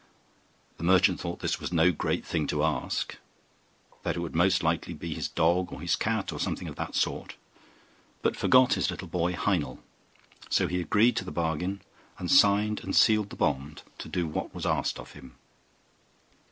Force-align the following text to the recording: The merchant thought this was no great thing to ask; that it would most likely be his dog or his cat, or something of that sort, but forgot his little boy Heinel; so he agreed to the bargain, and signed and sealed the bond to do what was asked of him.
The 0.79 0.83
merchant 0.83 1.19
thought 1.19 1.41
this 1.41 1.59
was 1.59 1.71
no 1.71 1.91
great 1.91 2.25
thing 2.25 2.47
to 2.47 2.63
ask; 2.63 3.17
that 4.01 4.15
it 4.15 4.19
would 4.19 4.33
most 4.33 4.63
likely 4.63 4.95
be 4.95 5.13
his 5.13 5.27
dog 5.27 5.71
or 5.71 5.79
his 5.79 5.95
cat, 5.95 6.33
or 6.33 6.39
something 6.39 6.67
of 6.67 6.75
that 6.77 6.95
sort, 6.95 7.35
but 8.23 8.35
forgot 8.35 8.73
his 8.73 8.89
little 8.89 9.07
boy 9.07 9.33
Heinel; 9.33 9.77
so 10.49 10.67
he 10.67 10.81
agreed 10.81 11.15
to 11.17 11.23
the 11.23 11.29
bargain, 11.31 11.83
and 12.17 12.31
signed 12.31 12.79
and 12.83 12.95
sealed 12.95 13.29
the 13.29 13.35
bond 13.35 13.83
to 13.99 14.09
do 14.09 14.25
what 14.27 14.55
was 14.55 14.65
asked 14.65 14.97
of 14.97 15.11
him. 15.11 15.35